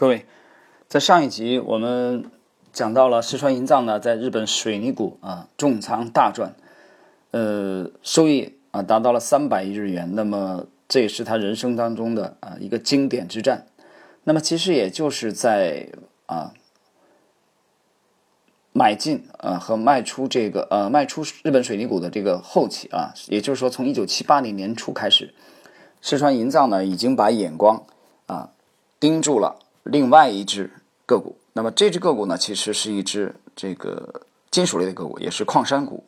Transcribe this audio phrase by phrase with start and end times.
[0.00, 0.24] 各位，
[0.88, 2.24] 在上一集我们
[2.72, 6.54] 讲到了四川银藏呢，在日本水泥股啊重仓大赚，
[7.32, 10.10] 呃，收益啊达到了三百亿日元。
[10.14, 13.66] 那么这也是他人生当中的啊一个经典之战。
[14.24, 15.90] 那么其实也就是在
[16.24, 16.54] 啊
[18.72, 25.34] 买进啊和卖出这个呃卖出日本水泥股的这个后期啊，也就是说从一九七八年年初开始，
[26.00, 27.84] 四川银藏呢已经把眼光
[28.24, 28.52] 啊
[28.98, 29.58] 盯住了。
[29.90, 30.70] 另外一只
[31.04, 36.04] 个股，那么这只个股呢，其实是一只这个金属类的个股，也是矿山股。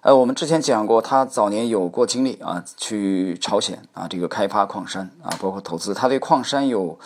[0.00, 6.98] 呃，我们之前讲过，他早年有过经历啊，去朝鲜啊，这个开发矿山啊，包括投资，他对矿山有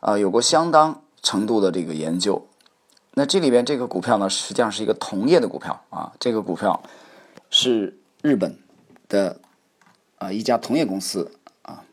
[0.00, 2.44] 啊有过相当程度的这个研究。
[3.14, 6.82] 那这里边这个股票呢，实际上是一个铜业的股票啊，这个股票
[7.48, 8.58] 是日本
[9.08, 9.40] 的
[10.18, 11.30] 啊一家铜业公司
[11.62, 11.84] 啊。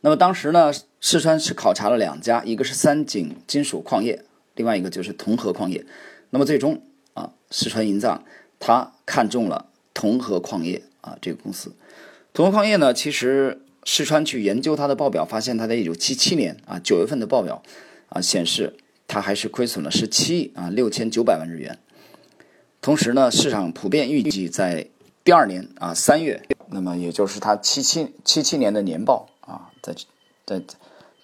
[0.00, 0.72] 那么当时呢？
[1.08, 4.24] 四川是考察了两家，一个是三井金属矿业，
[4.56, 5.86] 另外一个就是同和矿业。
[6.30, 6.82] 那么最终
[7.14, 8.24] 啊，四川银藏
[8.58, 11.76] 他看中了同和矿业啊这个公司。
[12.32, 17.62] 同和矿业呢，其实四川去研究它的报表，发现它在一九七七年啊九月份的报表
[18.08, 21.78] 啊显示它还是亏损了十七亿啊六千九百万日元。
[22.80, 24.88] 同时呢，市场普遍预计在
[25.22, 29.94] 第二年啊三月，那么也就是它七七七七年的年报啊在
[30.44, 30.60] 在。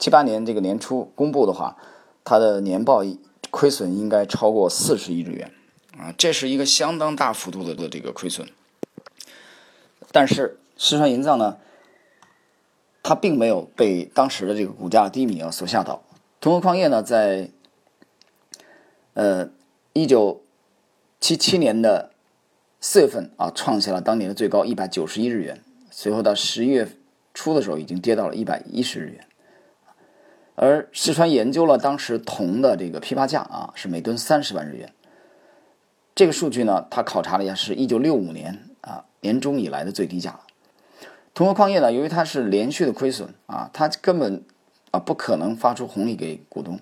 [0.03, 1.77] 七八年这个年初公布的话，
[2.25, 3.05] 它的年报
[3.53, 5.53] 亏损应该超过四十亿日元，
[5.97, 8.48] 啊，这是一个相当大幅度的的这个亏损。
[10.11, 11.58] 但是四川银藏呢，
[13.00, 16.03] 它并没有被当时的这个股价低迷啊所吓倒。
[16.41, 17.50] 同和矿业呢，在
[19.14, 19.50] 呃
[19.92, 20.42] 一九
[21.20, 22.11] 七七年的
[22.80, 26.89] 四月份啊，创下了当年的最高一百九十一日元，随后到十一月
[27.33, 29.28] 初的时候，已经跌到了一百一十日元。
[30.63, 34.93] 而四川研究了当时铜的这个批发价啊，是每吨三十万日元。
[36.15, 40.42] 这个数据呢，他考察了一下，是一九六五年啊年中以来的最低价了。
[41.35, 44.45] 铜和矿业呢，由于它是连续的亏损啊，它根本
[44.92, 46.79] 啊不可能发出红利给股东，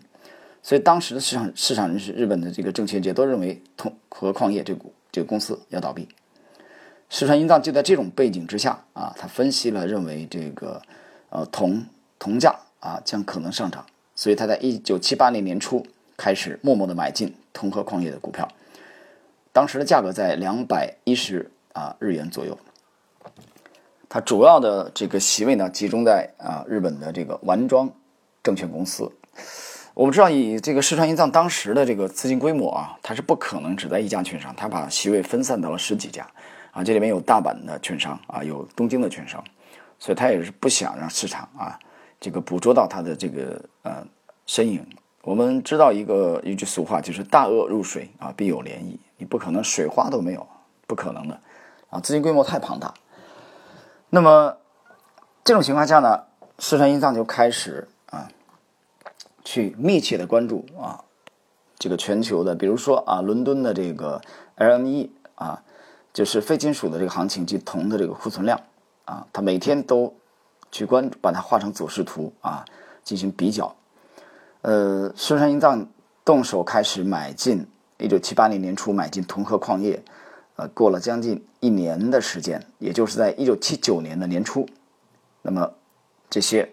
[0.63, 6.07] 所以当时的市场市场人士、日本的这个证券界都认为铜和矿业这股这个公司要倒闭。
[7.09, 10.83] 四川银藏就在这种背景之下啊，他分析了，认为这个
[11.31, 11.83] 呃铜
[12.19, 12.55] 铜价。
[12.81, 15.87] 啊，将可能上涨，所以他在一九七八年年初
[16.17, 18.49] 开始默默的买进同和矿业的股票，
[19.53, 22.59] 当时的价格在两百一十啊日元左右。
[24.09, 27.89] 它主要的这个席位呢，集中在啊日本的这个丸庄
[28.43, 29.09] 证券公司。
[29.95, 36.27] 我们知道，以这个四川银藏当时的这个资金规模啊，它是不可能只在一家券商，它把席位分散到了十几家
[36.73, 39.45] 啊，这里面有大阪的券商啊，有东京的券商，
[39.99, 41.79] 所以他也是不想让市场啊。
[42.21, 44.07] 这个捕捉到它的这个呃
[44.45, 44.87] 身影，
[45.23, 50.47] 我们知道一个一句俗话，就是大鳄入水啊必有涟漪，你不可能水花都没有，
[50.87, 51.41] 不可能的
[51.89, 52.93] 啊，资金规模太庞大。
[54.11, 54.59] 那么
[55.43, 56.25] 这种情况下呢，
[56.59, 58.29] 四川银藏就开始啊
[59.43, 61.03] 去密切的关注啊
[61.79, 64.21] 这个全球的，比如说啊伦敦的这个
[64.59, 65.63] LME 啊，
[66.13, 68.61] 就是非金属的这个行情及铜的这个库存量
[69.07, 70.15] 啊，它每天都。
[70.71, 72.65] 去关把它画成走势图啊，
[73.03, 73.75] 进行比较。
[74.63, 75.87] 呃，孙山银藏
[76.25, 77.67] 动手开始买进，
[77.99, 80.03] 一九七八年年初买进同和矿业，
[80.57, 84.69] 呃，过了将近一年的时间，也就是在一九七九年的年初，
[85.43, 85.73] 那么
[86.29, 86.71] 这些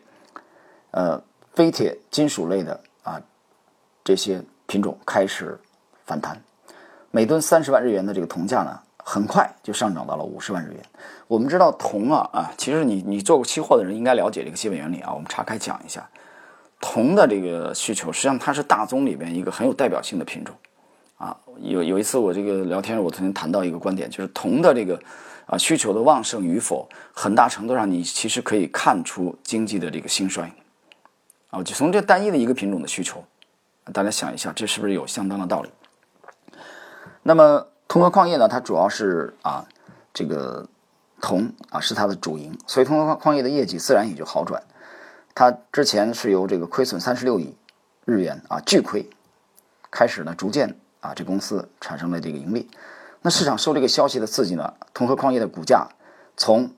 [0.91, 1.21] 呃
[1.53, 3.21] 非铁金属类的啊
[4.03, 5.59] 这些品种开始
[6.05, 6.41] 反弹，
[7.11, 8.81] 每吨三十万日元的这个铜价呢。
[9.09, 10.83] 很快就上涨到了五十万日元。
[11.29, 15.13] 我们知道铜啊啊，其实你你做过期货的人应该了解这个基本原理啊。
[15.13, 16.05] 我们岔开讲一下，
[16.81, 20.53] 铜的这个需求，实际上它是大宗里边一个很有代表性的品种
[21.15, 21.33] 啊。
[21.61, 24.99] 有有一次我这个聊天，我曾经谈到一个观点，就是铜的这个
[25.45, 30.51] 啊需求的旺盛与否，很大程度上你其实可以看出经济的这个兴衰
[31.49, 31.63] 啊。
[31.63, 33.23] 就从这单一的一个品种的需求，
[33.93, 35.69] 大家想一下，这是不是有相当的道理？
[37.23, 37.65] 那么。
[37.87, 39.65] 通和矿业呢，它主要是啊，
[40.13, 40.67] 这个
[41.21, 44.61] 铜啊是它的主营，所以通和矿业的业绩自然也就好转。
[45.33, 47.55] 它之前是由这个亏损三十六亿
[48.05, 49.09] 日元啊巨亏，
[49.89, 52.69] 开始呢逐渐啊这公司产生了这个盈利。
[53.21, 55.87] 那市场受这个消息的刺激呢，通和矿业的股价
[56.35, 56.69] 从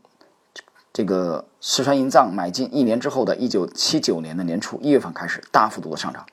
[0.93, 6.25] 这个四川银藏买进一年之后的一九七九年的年初一月份开始大幅度的上涨，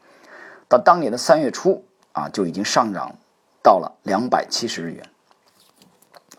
[0.69, 3.17] 到当年的三月初啊就已经上涨。
[3.67, 5.05] 到了两百七十日元，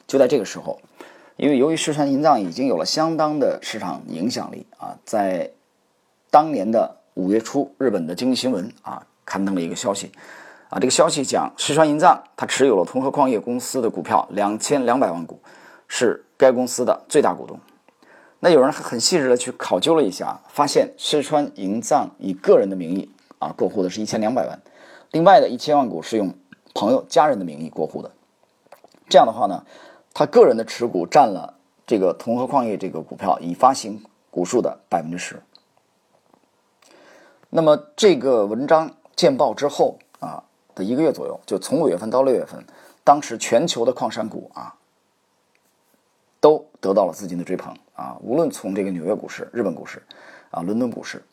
[0.07, 0.79] 就在这个时候，
[1.35, 5.51] 因为由于四川银藏已经有了相当的市场影响力啊，在
[6.31, 10.09] 当年的五月初，日本的经济新闻啊刊登了一个消息，
[10.69, 15.41] 啊，这个消息讲，石川银藏他持有了同和矿业公司的股票两千两百万股，
[15.89, 17.59] 是该公司的最大股东。
[18.39, 24.57] 那有人很细致的去考究了一下，发现石川银藏以个人的名义啊过户的是一千两百万，
[25.11, 26.33] 另外的一千万股是用
[26.77, 28.11] 朋友家人的名义过户的。
[29.09, 29.65] 这样的话呢，
[30.13, 31.55] 他个人的持股占了
[31.87, 35.41] 这个同和矿业这个股票已发行股数的百分之十。
[37.49, 40.43] 那么这个文章见报之后啊
[40.75, 42.63] 的一个月左右，就从五月份到六月份，
[43.03, 44.75] 当时全球的矿山股啊
[46.39, 50.03] 都得到了资金的追捧啊，无论从这个纽约股市、日本股市
[50.51, 51.25] 啊、伦敦股市，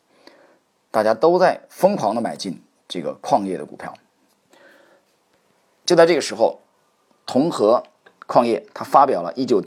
[0.89, 3.93] 大家都在疯狂的买进这个矿业的股票。
[5.85, 6.61] 就在这个时候。
[7.27, 7.83] 同和
[8.27, 9.59] 矿业，它发表了一九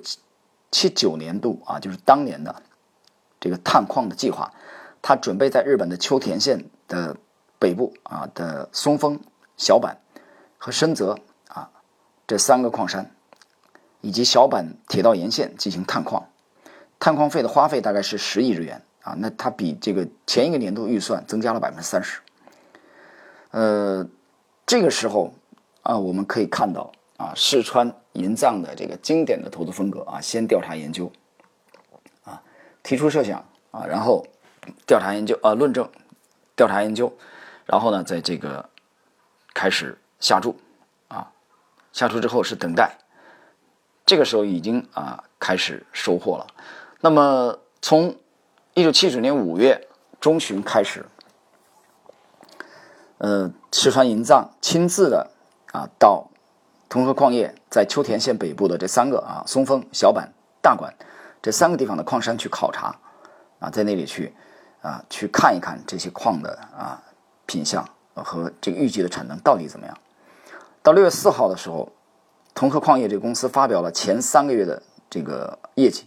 [0.70, 2.62] 七九年度啊，就是当年的
[3.41, 4.55] 这个探矿的计划。
[5.03, 7.17] 它准备在日本的秋田县的
[7.59, 9.19] 北部啊的松风、
[9.56, 9.99] 小坂
[10.56, 11.19] 和深泽
[11.49, 11.69] 啊
[12.29, 13.11] 这三个矿山，
[14.03, 16.29] 以及小坂铁道沿线进行探矿。
[17.00, 22.21] 探矿费的花费大概是十亿日元啊，那它比这个前一个年度预算增加了百分之三十。
[23.50, 24.06] 呃，
[24.64, 25.35] 这个时候
[25.82, 26.92] 啊，我们可以看到。
[27.19, 31.10] 啊，四川银藏的这个经典的投资风格啊，先调查研究，
[32.22, 32.40] 啊，
[32.84, 34.25] 提出设想啊，然后
[34.86, 35.90] 调查研究啊，论证，
[36.54, 37.12] 调查研究，
[37.66, 38.70] 然后呢，在这个
[39.52, 40.56] 开始下注
[41.08, 41.32] 啊，
[41.92, 42.96] 下注之后是等待，
[44.06, 46.46] 这个时候已经啊开始收获了。
[47.00, 48.14] 那么从
[48.75, 49.88] 一九七九年五月
[50.20, 51.04] 中旬开始，
[53.16, 55.32] 呃，四川银藏亲自的
[55.73, 56.29] 啊到。
[56.91, 60.26] 同和矿业在秋田县北部的这三个啊，松风、小坂、
[60.62, 60.91] 大馆
[61.43, 62.97] 这三个地方的矿山去考察，
[63.59, 64.35] 啊，在那里去
[64.81, 67.03] 啊去看一看这些矿的啊
[67.44, 69.94] 品相和这个预计的产能到底怎么样。
[70.82, 71.93] 到六月四号的时候，
[72.55, 76.06] 同和矿业这个公司发表了前三个月的这个业绩，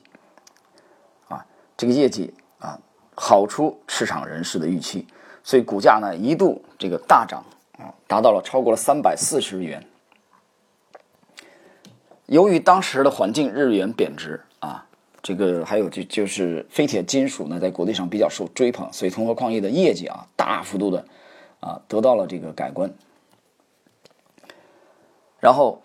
[1.28, 1.46] 啊，
[1.78, 2.80] 这个业绩啊
[3.16, 5.07] 好出市场人士的预期，
[5.44, 7.44] 所以股价呢一度这个大涨
[7.81, 9.86] 啊，达到了超过了三百四十日元。
[12.28, 14.86] 由于当时的环境日元贬值啊，
[15.22, 21.06] 这个还有就就是非铁金属呢，在国际上比较受追捧，所以通和矿业的业绩啊，大幅度的
[21.60, 22.94] 啊得到了这个改观。
[25.39, 25.81] 然后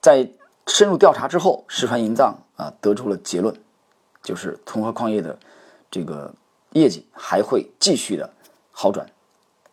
[0.00, 0.26] 在
[0.66, 3.54] 深入调查之后，石川银藏啊得出了结论，
[4.22, 5.38] 就是通和矿业的
[5.90, 6.32] 这个
[6.70, 8.32] 业绩还会继续的
[8.70, 9.11] 好转，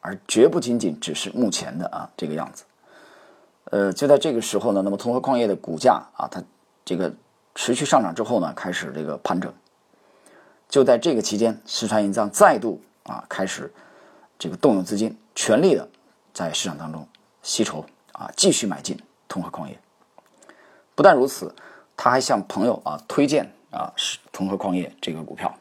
[0.01, 2.63] 而绝不仅仅只是目前的啊这个样子。
[3.65, 6.41] 呃，就在这个时候呢，那么通和矿业的股价啊，它
[6.83, 7.13] 这个
[7.53, 9.53] 持续上涨之后呢，开始这个盘整。
[10.67, 13.71] 就在这个期间，四川银藏再度啊开始
[14.39, 15.87] 这个动用资金，全力的
[16.33, 17.07] 在市场当中
[17.43, 19.79] 吸筹啊，继续买进通和矿业。
[20.95, 21.53] 不但如此，
[21.95, 25.53] 他还向朋友啊推荐啊是通和矿业这个股票，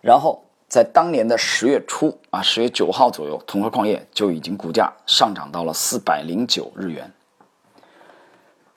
[0.00, 0.45] 然后。
[0.68, 7.10] 在当年的十月初啊，十月九号左右，同和矿业就已经股价上涨到了四百零九日元。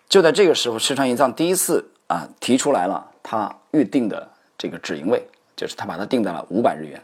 [0.07, 5.23] 就在这个时候，石川银藏第一次啊提出来了他预定的这个止盈位，
[5.55, 7.01] 就是他把它定在了五百日元。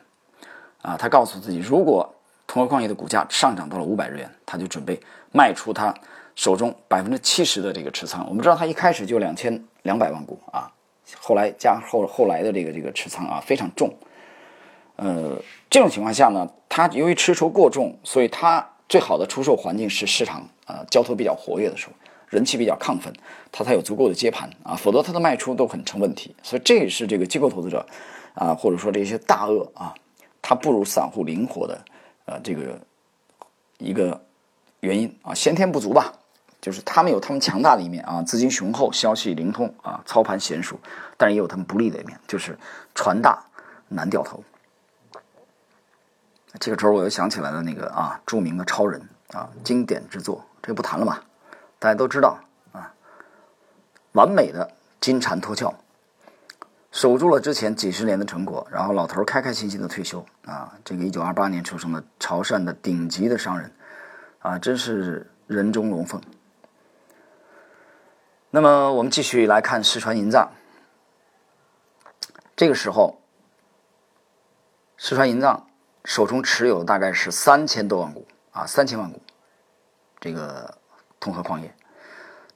[0.81, 2.07] 啊，他告诉自己，如果
[2.45, 4.99] 同和矿业的股价上涨到了五百日元，他就准备
[5.31, 5.91] 卖出他
[6.35, 8.23] 手中百分之七十的这个持仓。
[8.29, 10.71] 我们知道他一开始就两千两百万股啊，
[11.19, 13.91] 后来加后后来的这个这个持仓啊非常重。
[14.97, 15.37] 呃，
[15.69, 21.93] 这种情况下呢，它由于持筹过重，所以它最好的出售环境是市场呃交投比较活跃的时候，
[22.29, 23.13] 人气比较亢奋，
[23.51, 26.35] 它才有足够的接盘啊，否则它的卖出都很成问题。
[26.43, 27.85] 所以这也是这个机构投资者
[28.33, 29.93] 啊，或者说这些大鳄啊，
[30.41, 31.81] 它不如散户灵活的
[32.25, 32.79] 呃这个
[33.77, 34.21] 一个
[34.79, 36.13] 原因啊，先天不足吧，
[36.61, 40.79] 就是他们有他们强大的一面啊，资金雄厚，消息灵通啊，操盘娴熟，
[41.17, 42.57] 但是也有他们不利的一面，就是
[42.93, 43.43] 船大
[43.89, 44.43] 难掉头。
[46.59, 49.01] 这个时候我又想起来了，那个啊，著名的超人
[49.33, 51.23] 啊，经典之作，这不谈了吧？
[51.79, 52.39] 大家都知道
[52.71, 52.93] 啊，
[54.13, 54.71] 完美的
[55.01, 55.73] 金蝉脱壳，
[56.91, 60.73] 守住了之前几十年的成果，然后老头开开心心的退休啊。
[60.85, 63.71] 这个一九二八年出生的潮汕的顶级的商人
[64.39, 66.21] 啊，真是人中龙凤。
[68.49, 70.49] 那么我们继续来看四川银藏，
[72.55, 73.19] 这个时候，
[74.97, 75.67] 四川银藏。
[76.05, 79.19] 手中持有大概是三千多万股啊，三千万股。
[80.21, 80.77] 这个
[81.19, 81.71] 通和矿业，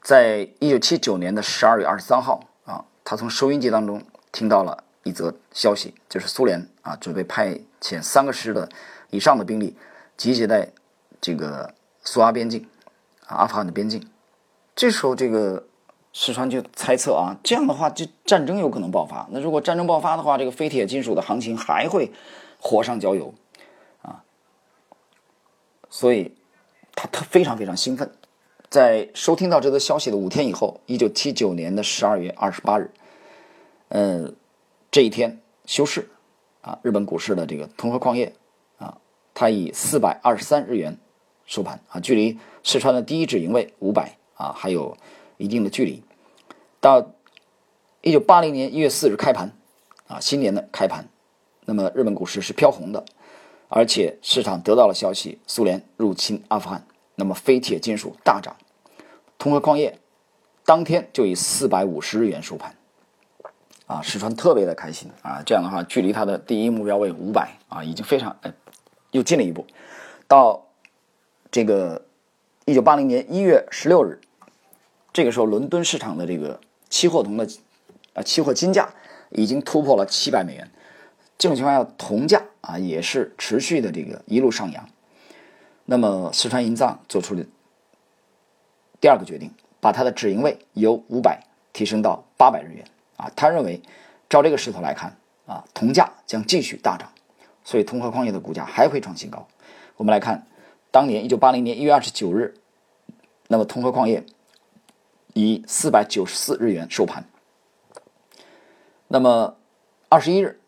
[0.01, 4.01] 在一九七九年的十二月二十三号啊，他从收音机当中
[4.31, 8.69] 听到了一则消息，就是苏联啊准备派遣三个师的
[9.09, 9.75] 以上的兵力
[10.17, 10.71] 集结在
[11.19, 12.67] 这个苏阿边境
[13.27, 14.07] 啊阿富汗的边境。
[14.75, 15.67] 这时候，这个
[16.13, 19.27] 石川就猜测啊，这样的话，这战争有可能爆发。
[19.29, 22.11] 那如果战争爆发的话，这个非铁金属的行情还会
[22.59, 23.33] 火上浇油
[24.01, 24.23] 啊。
[25.89, 26.35] 所以，
[26.93, 28.11] 他他非常非常兴奋。
[28.69, 32.91] 在收听到这则消息的五天以后，一九七九年的十二月二十八日，
[33.87, 34.35] 嗯，
[34.91, 36.11] 这一天休市
[36.61, 38.31] 啊，日本股市的这个通和矿业
[38.77, 38.99] 啊，
[39.33, 40.99] 它以四百二十三日元
[41.47, 44.95] 收盘啊，距离四川的第一止盈位五百啊还有
[45.37, 46.03] 一定的距离。
[46.79, 47.11] 到
[48.01, 49.51] 一九八零年一月四日开盘
[50.05, 51.07] 啊，新年的开盘，
[51.69, 53.05] 那么日本股市是飘红的，
[53.67, 56.83] 而且市场得到了消息，苏联入侵阿富汗。
[57.13, 58.55] 那么非铁金属大涨，
[59.37, 59.99] 通和矿业
[60.65, 62.73] 当天就以四百五十日元收盘，
[63.85, 68.51] 啊，石川特别的开心啊，这样的话距离他的第一目标位五百啊，已经非常哎，
[69.11, 69.67] 又近了一步。
[70.27, 70.65] 到
[71.51, 72.03] 这个
[72.65, 74.19] 一九八零年一月十六日，
[75.13, 76.59] 这个时候伦敦市场的这个
[76.89, 77.47] 期货铜的
[78.13, 78.89] 啊期货金价
[79.31, 80.71] 已经突破了七百美元，
[81.39, 84.87] 这种情况下铜价啊也是持续的这个一路上扬。
[85.85, 87.43] 那么，四川银藏做出了
[89.01, 91.41] 第二个决定，把它的止盈位由五百
[91.73, 92.85] 提升到八百日元。
[93.17, 93.81] 啊，他认为，
[94.29, 97.11] 照这个势头来看，啊，铜价将继续大涨，
[97.63, 99.47] 所以通和矿业的股价还会创新高。
[99.97, 100.45] 我们来看，
[100.91, 102.53] 当年一九八零年一月二十九日，
[103.47, 104.23] 那么通和矿业
[105.33, 107.25] 以四百九十四日元收盘。
[109.07, 109.57] 那么
[110.07, 110.61] 二十一日，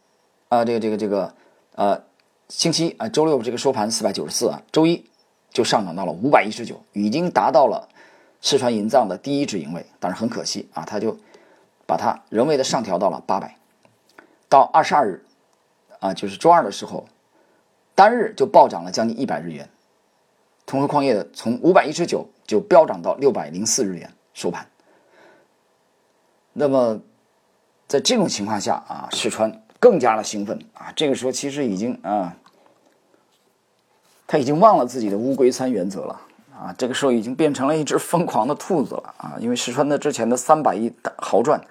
[0.51, 1.33] 啊，这个这个这个，
[1.75, 2.03] 呃，
[2.49, 5.05] 星期啊，周六这个收盘四百九十四啊，周一。
[5.53, 7.89] 就上涨到了五百一十九，已经达到了
[8.39, 11.17] 四川银藏的第一止盈位，但是很可惜啊，他就
[11.85, 13.57] 把它人为的上调到了八百。
[14.47, 15.25] 到二十二日
[15.99, 17.05] 啊，就是周二的时候，
[17.95, 19.67] 单日就暴涨了将近一百日元。
[20.65, 24.65] 通和矿业的从五百一十九就飙涨到六百零四日元收盘。
[26.53, 27.01] 那么
[27.89, 32.33] 在这种情况下啊，四川更加的兴奋啊，这个时候其实已经啊。
[34.27, 36.21] 他已经忘了自己的乌龟三原则了
[36.55, 36.73] 啊！
[36.77, 39.35] 这个时候已经变成了一只疯狂的兔子了啊！
[39.41, 41.61] 因为石川的之前的三百亿豪赚，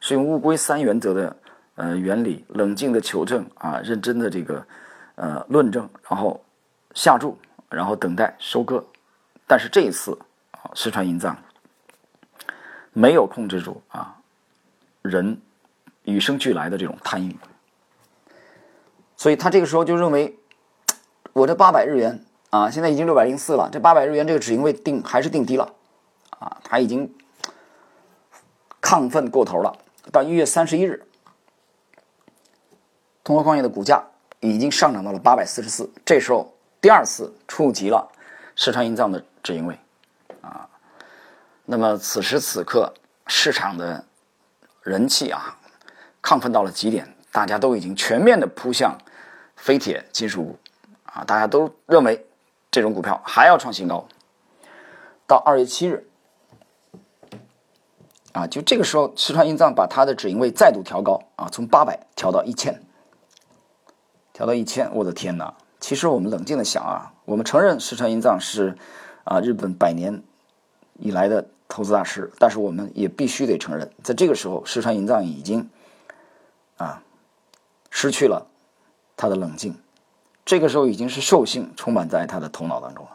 [0.00, 1.36] 是用乌龟三原则的
[1.74, 4.66] 呃原理，冷静的求证啊，认真的这个
[5.16, 6.42] 呃论证，然后
[6.94, 7.36] 下注，
[7.68, 8.82] 然后等待收割。
[9.46, 10.18] 但是这一次
[10.52, 11.36] 啊，石川银藏
[12.94, 14.16] 没有控制住啊
[15.02, 15.38] 人
[16.10, 17.36] 与生俱来的这种贪欲，
[19.16, 20.36] 所以他这个时候就认为。
[21.32, 23.70] 我这八百日元啊，现在已经六百零四了。
[23.70, 25.72] 这八百日元这个止盈位定还是定低了
[26.30, 27.14] 啊，他已经
[28.82, 29.78] 亢奋过头了。
[30.10, 31.06] 到一月三十一日，
[33.22, 34.04] 通和矿业的股价
[34.40, 38.10] 已经上涨到了八百四十四，这时候第二次触及了
[38.56, 39.78] 四川银藏的止盈位
[40.40, 40.68] 啊。
[41.64, 42.92] 那么此时此刻，
[43.28, 44.04] 市场的
[44.82, 45.56] 人气啊，
[46.22, 48.96] 亢奋到了极点，大家都已经全面的扑向
[49.56, 50.58] 非铁金属股。
[51.04, 52.24] 啊，大家都认为
[52.70, 54.06] 这种股票还要创新高。
[55.26, 56.06] 到二月七日，
[58.32, 62.80] 啊，就这个时候，四川银藏把它的止盈位再度调高，啊，从八百调到一千，
[64.32, 64.88] 调到一千。
[64.94, 65.52] 我的天哪！
[65.80, 68.76] 其实我们冷静的想啊，我们承认四川银藏是
[69.24, 70.22] 啊日本百年
[70.94, 75.68] 以来的投资大师，但是我们也必须得承认，在这个时候，四川银藏已经
[76.84, 77.02] 啊
[77.90, 78.46] 失去了
[79.16, 79.74] 他的冷静。
[80.44, 83.10] 这个时候已经是兽性充满在他的头脑当中了。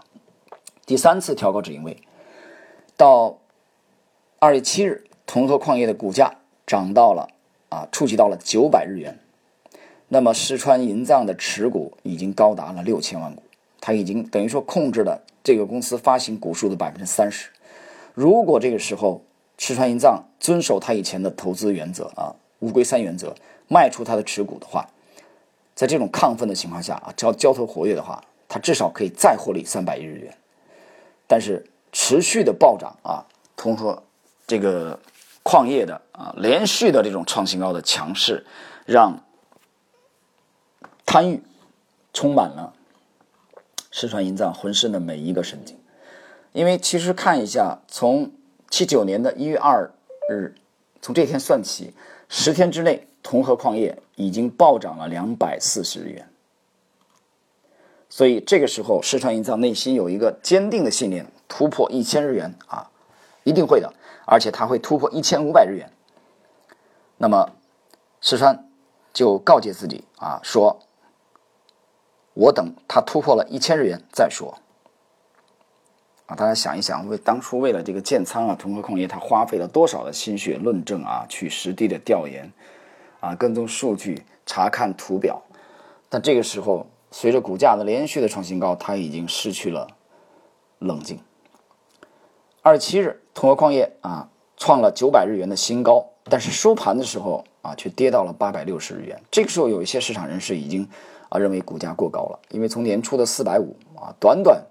[0.86, 1.98] 第三次调高止盈位，
[2.96, 3.40] 到
[4.40, 6.36] 二月七日，铜和矿业的股价
[6.68, 7.28] 涨到了
[7.70, 9.20] 啊，触及到了九百日元。
[10.08, 13.42] 那么，石川银藏的持股已经高达了六千万股，
[13.82, 17.50] 他已经等于说控制了这个公司发行股数的百分之三十。
[18.14, 19.24] 如果这个时候
[19.58, 23.36] 石川银藏遵守他以前的投资原则啊，乌龟三原则，
[23.68, 24.88] 卖出他的持股的话，
[25.74, 30.38] 在这种亢奋的情况下啊，只要交投活跃的话，它至少可以再获利三百亿日元。
[31.28, 33.26] 但是持续的暴涨啊，
[33.58, 34.04] 通过
[34.46, 35.00] 这个
[35.44, 38.46] 矿业的啊连续的这种创新高的强势，
[38.86, 39.24] 让
[41.06, 41.42] 贪欲
[42.14, 42.74] 充满了
[43.92, 45.78] 石川银藏浑身的每一个神经。
[46.54, 48.32] 因为其实看一下，从
[48.70, 49.92] 七九年的一月二
[50.30, 50.56] 日，
[51.02, 51.94] 从这天算起，
[52.30, 53.08] 十天之内。
[53.26, 56.30] 铜和矿业已经暴涨了两百四十日元，
[58.08, 62.92] 所以这个时候，石川银藏内心有一个坚定的信念：突破一千日元啊，
[63.44, 63.92] 一定会的，
[64.28, 65.92] 而且它会突破一千五百日元。
[67.18, 67.50] 那么，
[68.22, 68.70] 石川
[69.12, 70.80] 就告诫自己啊，说
[72.36, 74.60] 我等他突破了一千日元再说。
[76.28, 82.48] 啊，大家想一想，为当初为了这个建仓啊，同和矿业他花费了多少的心血论证啊，去实地的调研
[83.26, 85.42] 啊，跟踪数据，查看图表。
[86.10, 89.88] 但这个时候，随着股价的连续的创新高，他已经失去了
[90.78, 91.20] 冷静。
[92.62, 99.20] 二十七日，同和矿业啊创了九百日元的新高，但是收盘的时候啊却跌到了八百六十日元。
[99.32, 100.88] 这个时候，有一些市场人士已经
[101.30, 104.64] 啊认为股价过高了，因为从年初的四百五啊，短短。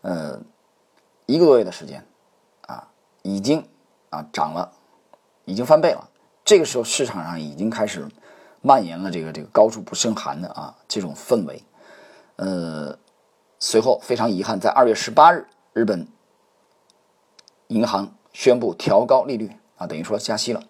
[0.00, 0.42] 呃，
[1.26, 2.04] 一个多月的时间，
[2.62, 2.88] 啊，
[3.22, 3.64] 已经
[4.10, 4.72] 啊涨了，
[5.44, 6.08] 已经翻倍了。
[6.52, 8.06] 这个时候市场上已经开始
[8.60, 11.64] 蔓延了这个这个高处不胜寒的啊这种氛围。
[12.36, 12.98] 呃，
[13.58, 16.06] 随后非常遗憾，在二月十八日，日本
[17.68, 20.62] 银行宣布调高利率啊，等于说加息了，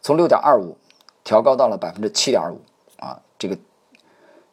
[0.00, 0.78] 从六点二五
[1.22, 2.62] 调高到了百分之七点五
[2.96, 3.58] 啊，这个。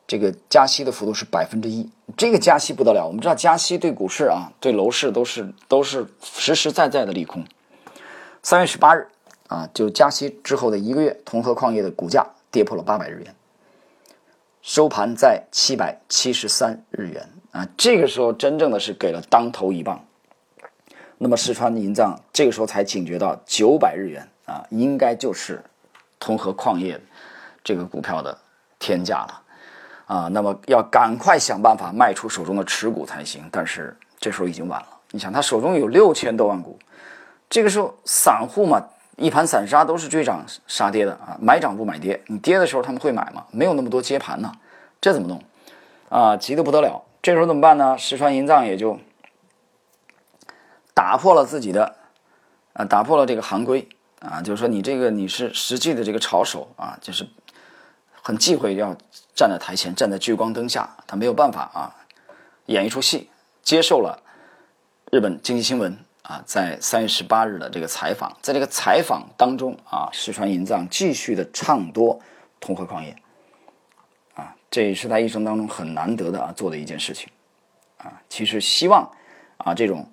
[0.05, 3.07] 这个加息的幅度是百分之一，这个加息不得了。
[3.07, 7.45] 我们知道加息对股市啊、对楼市都是都是实实在在的利空。
[8.43, 9.07] 三月十八日
[9.47, 13.35] 啊，就加息之后的一个月，同和矿业的股价跌破了八百日元，
[14.61, 17.67] 收盘在七百七十三日元啊。
[17.77, 20.03] 这个时候真正的是给了当头一棒。
[21.17, 25.63] 那么四川银藏这个时候才警觉到九百日元啊，应该就是
[26.19, 26.99] 同和矿业
[27.63, 28.37] 这个股票的
[28.79, 29.41] 天价了。
[30.07, 33.47] 啊，那么要赶快想办法卖出手中的持股才行。
[33.51, 34.87] 但是这时候已经晚了。
[35.11, 36.77] 你想，他手中有六千多万股，
[37.49, 38.85] 这个时候散户嘛，
[39.15, 42.21] 一盘散沙都是追涨杀跌的啊，买涨不买跌。
[42.27, 43.45] 你跌的时候他们会买吗？
[43.51, 44.51] 没有那么多接盘呢，
[44.99, 45.41] 这怎么弄？
[46.09, 47.03] 啊，急得不得了。
[47.21, 47.97] 这时候怎么办呢？
[47.97, 48.99] 石川银藏也就
[50.93, 51.95] 打破了自己的
[52.73, 53.87] 啊，打破了这个行规
[54.19, 57.27] 啊，就是说你这个你是实际的这个炒手啊，就是
[58.21, 58.95] 很忌讳要。
[59.37, 61.93] 站在台前，站在聚光灯下，他没有办法啊，
[62.67, 63.29] 演一出戏，
[63.61, 64.23] 接受了
[65.11, 72.19] 日本经济新闻啊，在三月十八日的这个采访，在这个采访当中啊，石川银藏继续的唱多
[72.59, 73.15] 同和矿业，
[74.33, 77.29] 啊，这也是他一生当中很难得的啊做的一件事情，
[77.99, 79.07] 啊，其实希望
[79.57, 80.09] 啊这种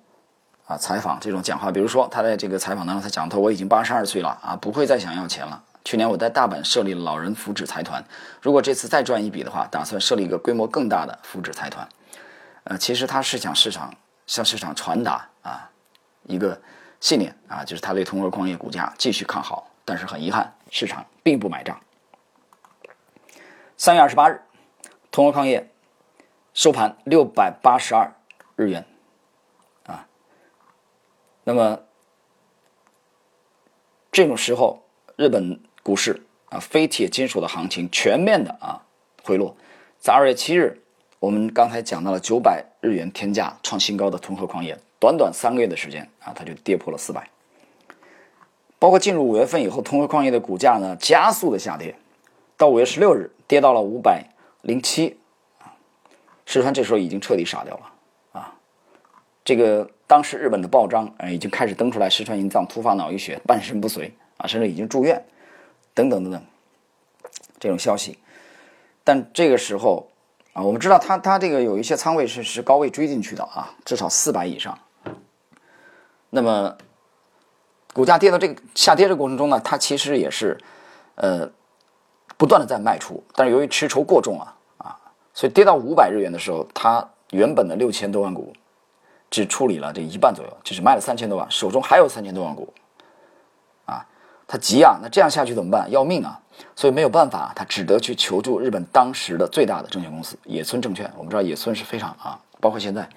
[0.67, 5.63] 啊采访这种讲话，比如说他在这个采访当中他讲到我已经八十二岁了啊，不会再想要钱了。
[5.83, 8.05] 去年我在大阪设立了老人福祉财团，
[8.39, 11.89] 如果这次再赚一笔的话，打算设立一个规模更大的福祉财团。
[12.65, 13.93] 呃，其实他是向市场
[14.27, 15.27] 向市场传达
[16.25, 16.61] 一个
[16.99, 21.79] 信念啊，就是他对通和矿业股价继续看好，但是很遗憾，市场并不买账。
[23.77, 24.41] 三月二十八日，
[25.11, 25.69] 通和矿业
[26.53, 28.13] 收盘六百八十二
[28.55, 28.85] 日元
[29.85, 30.07] 啊，
[31.43, 31.79] 那么
[34.11, 34.83] 这种时候，
[35.15, 35.61] 日本。
[35.85, 38.81] 股市啊，非铁金属的行情全面的啊
[39.21, 39.53] 回落。
[39.99, 40.81] 在二月七日，
[41.19, 47.27] 我们刚才讲到了九百日元天价创新高的通和矿业，短短三个月的时间啊，它就跌破了四百。
[48.79, 51.93] 包括进入五月份以后，同和矿业的股价呢加速的下跌，
[52.55, 54.25] 到五月十六日跌到了五百
[54.61, 55.17] 零七
[55.59, 55.75] 啊。
[56.45, 58.55] 石川这时候已经彻底傻掉了啊！
[59.43, 65.21] 这个当时日本的报章啊已经开始登出来石川银藏突发脑溢血，半身不遂啊，甚至已经住院。
[65.93, 66.41] 等等等等，
[67.59, 68.17] 这种消息，
[69.03, 70.07] 但这个时候
[70.53, 74.79] 啊，我们知道它它这个有一些仓位是是高位追进去的啊，至少四百以上。
[76.35, 76.75] 那么
[77.93, 80.57] 股价跌到这个下跌的过程中呢，它其实也是
[81.13, 81.47] 呃
[82.37, 84.97] 不断的在卖出，但是由于持筹过重啊啊，
[85.31, 88.51] 所以跌到五百日元的时候，它原本的六千多万股
[89.29, 92.73] 只处理了这一半左右，就是卖了三千多万，手中还有三千多万股。
[93.85, 94.03] 啊
[94.47, 95.89] 他急啊，那这样下去怎么办？
[95.89, 96.39] 要命啊！
[96.75, 101.11] 所以没有办法，他只得去求助日本当时的最大的证券公司野村证券。
[101.15, 103.07] 我们知道野村是非常啊，包括现在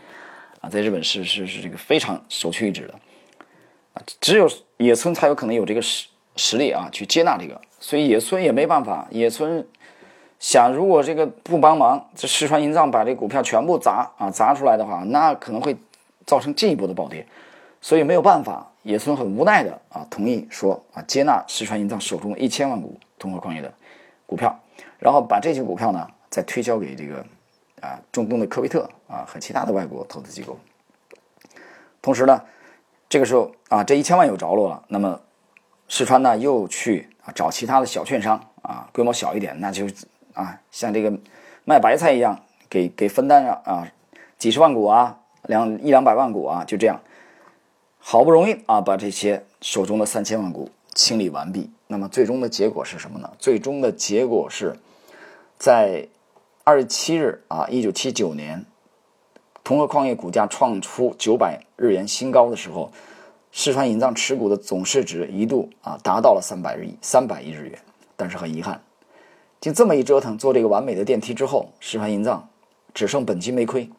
[0.61, 2.95] 啊，在日本是是是这个非常首屈一指的
[4.21, 7.61] 只有野村才有可能有这个实实力啊，去接纳这个。
[7.79, 9.67] 所以野村也没办法，野村
[10.39, 15.77] 想如果这个不帮忙，这石川银藏把这股票全部砸啊砸出来的话，那可能会
[16.27, 17.27] 造成进一步的暴跌，
[17.81, 18.71] 所以没有办法。
[18.83, 23.73] 野村很无奈的啊，同意说啊，接纳石川银藏手中一千万股通和矿业的
[24.27, 24.57] 股票，
[25.01, 27.17] 然后把这些股票呢再推销给这个
[27.81, 30.57] 啊中东的科威特啊和其他的外国投资机构。
[32.01, 32.41] 同时呢，
[33.09, 35.21] 这个时候啊这一千万有着落了，那么
[35.89, 39.87] 石川呢又去找其他的小券商啊，规模小一点，那就
[40.35, 41.13] 啊像这个
[41.65, 43.89] 卖白菜一样，给给分担啊啊
[44.39, 47.01] 几十万股啊两一两百万股啊就这样。
[47.99, 51.69] 好不容易啊，把这些手中的三千万股清理完毕。
[51.89, 53.33] 那么最终的结果是什么呢？
[53.37, 54.79] 最终的结果是
[55.59, 56.07] 在
[56.63, 58.65] 二十七日啊，一九七九年，
[59.67, 62.93] 同和矿业股价创出九百日元新高的时候，
[63.51, 67.77] 四川银藏持股的总市值一度啊达到了三百亿三百亿日元。
[68.15, 68.81] 但是很遗憾，
[69.61, 72.49] 经这么一折腾，做这个完美的电梯之后，四川银藏
[72.95, 73.91] 只剩本金没亏，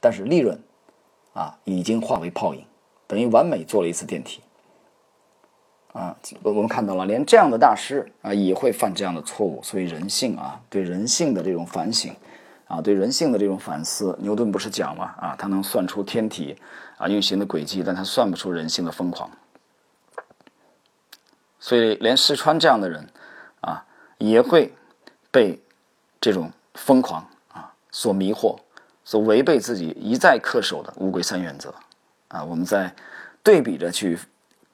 [0.00, 0.60] 但是利润
[1.32, 2.64] 啊已经化为泡影，
[3.06, 4.40] 等于完美做了一次电梯。
[5.92, 12.12] 啊，我们看到了，连这样的大师啊也会犯这样的错误，所以人性啊，对人性的这种反省，
[12.66, 15.14] 啊，对人性的这种反思，牛顿不是讲吗？
[15.18, 16.56] 啊，他能算出天体
[16.96, 19.30] 啊运行的轨迹，但他算不出人性的疯狂。
[21.58, 23.08] 所以，连四川这样的人
[23.60, 23.84] 啊，
[24.18, 24.74] 也会
[25.30, 25.62] 被
[26.20, 28.58] 这种疯狂啊所迷惑，
[29.04, 31.74] 所违背自己一再恪守的乌龟三原则。
[32.28, 32.94] 啊，我们再
[33.42, 34.18] 对比着去。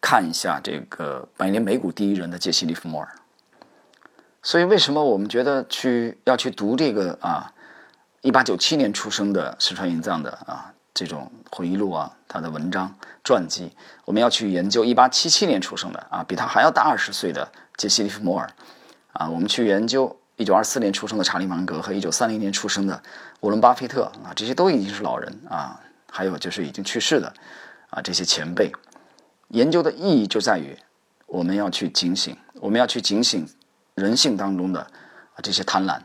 [0.03, 3.09] 看一下这个百年美股第一人的杰西·利弗莫尔。
[4.43, 7.53] 所以，为什么我们觉得去要去读这个啊，
[8.23, 13.73] 一八九七年出生的石川银藏的啊这种回忆录啊，他的文章传记，
[14.05, 18.51] 我们要去研究一八七七年出生的啊，比他还要大二十岁的杰西·利弗莫尔
[19.15, 23.03] 啊，我们去研究一九二四年出生的查理·芒格和一九三零年出生的
[23.41, 25.81] 沃伦·巴菲特啊，这些都已经是老人啊，
[26.11, 27.33] 还有就是已经去世的
[27.89, 28.71] 啊这些前辈。
[29.49, 30.77] 研究的意义就在于，
[31.27, 33.49] 我们要去警醒，我们要去警醒
[33.95, 34.87] 人性当中的
[35.43, 35.99] 这些贪婪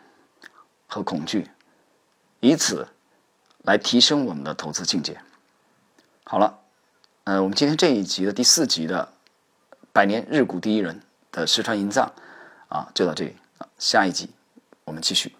[0.87, 1.49] 和恐惧，
[2.45, 2.87] 以此
[3.63, 5.19] 来提升我们的投资境界。
[6.23, 6.59] 好了，
[7.23, 9.11] 呃，我们今天这一集的第四集的
[9.91, 12.13] 百年日股第一人的石川银藏
[12.67, 14.29] 啊，就到这里啊，下一集
[14.83, 15.35] 我们继续。